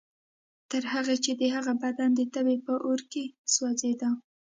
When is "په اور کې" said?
2.65-3.23